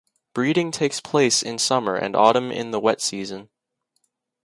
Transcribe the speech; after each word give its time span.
Breeding 0.33 0.71
takes 0.71 0.99
place 0.99 1.43
in 1.43 1.59
summer 1.59 1.93
and 1.95 2.15
autumn 2.15 2.51
in 2.51 2.71
the 2.71 2.79
wet 2.79 3.01
season. 3.01 3.51